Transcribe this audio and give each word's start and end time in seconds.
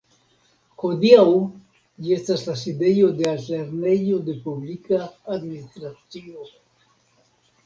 Hodiaŭ 0.83 1.25
ĝi 2.05 2.15
estas 2.15 2.45
la 2.47 2.55
sidejo 2.61 3.11
de 3.19 3.27
Altlernejo 3.33 4.19
de 4.31 4.35
Publika 4.47 5.03
Administracio. 5.37 6.49